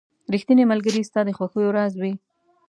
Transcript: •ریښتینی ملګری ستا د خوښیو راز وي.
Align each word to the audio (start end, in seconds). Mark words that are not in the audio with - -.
•ریښتینی 0.33 0.63
ملګری 0.71 1.01
ستا 1.09 1.21
د 1.25 1.29
خوښیو 1.37 1.75
راز 1.77 1.93
وي. 2.01 2.13